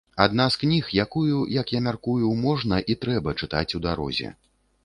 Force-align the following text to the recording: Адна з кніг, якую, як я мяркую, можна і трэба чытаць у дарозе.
Адна 0.23 0.45
з 0.53 0.57
кніг, 0.61 0.87
якую, 1.03 1.41
як 1.57 1.73
я 1.77 1.83
мяркую, 1.89 2.33
можна 2.47 2.83
і 2.95 2.99
трэба 3.05 3.37
чытаць 3.43 3.75
у 3.81 3.83
дарозе. 3.89 4.35